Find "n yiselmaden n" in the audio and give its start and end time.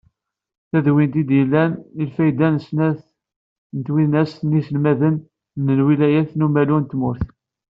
4.47-5.65